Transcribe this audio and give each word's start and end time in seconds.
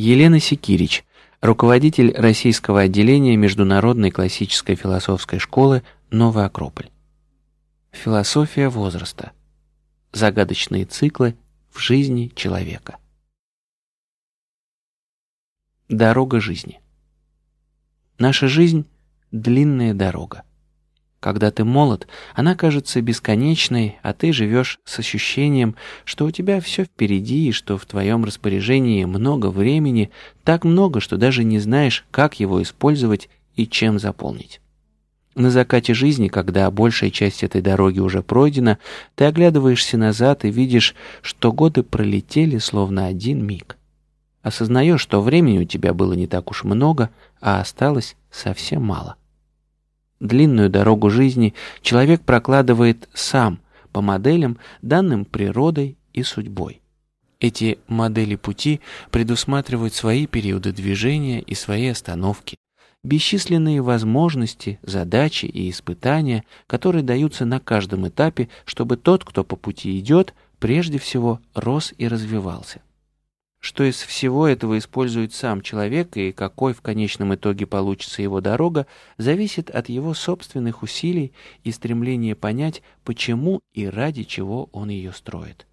Елена 0.00 0.40
Секирич, 0.40 1.04
руководитель 1.42 2.14
российского 2.16 2.80
отделения 2.80 3.36
Международной 3.36 4.10
классической 4.10 4.74
философской 4.74 5.38
школы 5.38 5.82
«Новый 6.10 6.46
Акрополь». 6.46 6.88
Философия 7.92 8.70
возраста. 8.70 9.32
Загадочные 10.12 10.86
циклы 10.86 11.36
в 11.70 11.80
жизни 11.80 12.32
человека. 12.34 12.96
Дорога 15.90 16.40
жизни. 16.40 16.80
Наша 18.18 18.48
жизнь– 18.48 18.86
длинная 19.30 19.92
дорога. 19.92 20.44
Когда 21.20 21.50
ты 21.50 21.64
молод, 21.64 22.08
она 22.34 22.54
кажется 22.54 23.02
бесконечной, 23.02 23.98
а 24.02 24.14
ты 24.14 24.32
живешь 24.32 24.80
с 24.84 24.98
ощущением, 24.98 25.76
что 26.06 26.24
у 26.24 26.30
тебя 26.30 26.62
все 26.62 26.84
впереди 26.84 27.48
и 27.48 27.52
что 27.52 27.76
в 27.76 27.84
твоем 27.84 28.24
распоряжении 28.24 29.04
много 29.04 29.50
времени, 29.50 30.10
так 30.44 30.64
много, 30.64 31.00
что 31.00 31.18
даже 31.18 31.44
не 31.44 31.58
знаешь, 31.58 32.06
как 32.10 32.40
его 32.40 32.62
использовать 32.62 33.28
и 33.54 33.66
чем 33.66 33.98
заполнить. 33.98 34.62
На 35.34 35.50
закате 35.50 35.92
жизни, 35.92 36.28
когда 36.28 36.70
большая 36.70 37.10
часть 37.10 37.44
этой 37.44 37.60
дороги 37.60 38.00
уже 38.00 38.22
пройдена, 38.22 38.78
ты 39.14 39.26
оглядываешься 39.26 39.98
назад 39.98 40.46
и 40.46 40.50
видишь, 40.50 40.94
что 41.20 41.52
годы 41.52 41.82
пролетели 41.82 42.56
словно 42.56 43.06
один 43.06 43.44
миг. 43.44 43.76
Осознаешь, 44.42 45.02
что 45.02 45.20
времени 45.20 45.58
у 45.58 45.64
тебя 45.64 45.92
было 45.92 46.14
не 46.14 46.26
так 46.26 46.50
уж 46.50 46.64
много, 46.64 47.10
а 47.42 47.60
осталось 47.60 48.16
совсем 48.30 48.82
мало. 48.82 49.16
Длинную 50.20 50.68
дорогу 50.68 51.08
жизни 51.08 51.54
человек 51.80 52.20
прокладывает 52.22 53.08
сам, 53.14 53.60
по 53.90 54.02
моделям, 54.02 54.58
данным 54.82 55.24
природой 55.24 55.96
и 56.12 56.22
судьбой. 56.22 56.82
Эти 57.40 57.78
модели 57.88 58.36
пути 58.36 58.80
предусматривают 59.10 59.94
свои 59.94 60.26
периоды 60.26 60.72
движения 60.72 61.40
и 61.40 61.54
свои 61.54 61.88
остановки, 61.88 62.56
бесчисленные 63.02 63.80
возможности, 63.80 64.78
задачи 64.82 65.46
и 65.46 65.70
испытания, 65.70 66.44
которые 66.66 67.02
даются 67.02 67.46
на 67.46 67.58
каждом 67.58 68.06
этапе, 68.06 68.50
чтобы 68.66 68.98
тот, 68.98 69.24
кто 69.24 69.42
по 69.42 69.56
пути 69.56 69.98
идет, 69.98 70.34
прежде 70.58 70.98
всего 70.98 71.40
рос 71.54 71.94
и 71.96 72.06
развивался. 72.06 72.82
Что 73.60 73.84
из 73.84 73.96
всего 74.00 74.48
этого 74.48 74.78
использует 74.78 75.34
сам 75.34 75.60
человек 75.60 76.16
и 76.16 76.32
какой 76.32 76.72
в 76.72 76.80
конечном 76.80 77.34
итоге 77.34 77.66
получится 77.66 78.22
его 78.22 78.40
дорога, 78.40 78.86
зависит 79.18 79.68
от 79.68 79.90
его 79.90 80.14
собственных 80.14 80.82
усилий 80.82 81.34
и 81.62 81.70
стремления 81.70 82.34
понять, 82.34 82.82
почему 83.04 83.60
и 83.74 83.86
ради 83.86 84.24
чего 84.24 84.70
он 84.72 84.88
ее 84.88 85.12
строит. 85.12 85.66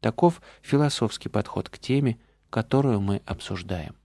Таков 0.00 0.40
философский 0.62 1.28
подход 1.28 1.68
к 1.68 1.78
теме, 1.78 2.18
которую 2.48 3.02
мы 3.02 3.20
обсуждаем. 3.26 3.99